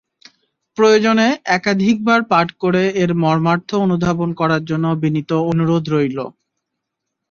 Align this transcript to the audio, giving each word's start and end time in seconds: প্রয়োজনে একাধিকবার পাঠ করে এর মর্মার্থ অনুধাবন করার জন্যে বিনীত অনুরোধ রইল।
প্রয়োজনে 0.77 1.27
একাধিকবার 1.57 2.19
পাঠ 2.31 2.47
করে 2.61 2.83
এর 3.01 3.11
মর্মার্থ 3.23 3.69
অনুধাবন 3.85 4.29
করার 4.39 4.61
জন্যে 4.65 4.91
বিনীত 5.03 5.31
অনুরোধ 5.51 5.83
রইল। 5.93 6.17